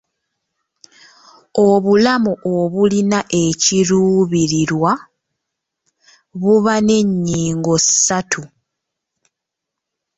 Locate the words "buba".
6.41-6.75